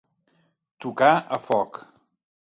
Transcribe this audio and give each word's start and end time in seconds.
Tocar 0.85 1.11
a 1.39 1.41
foc. 1.51 1.81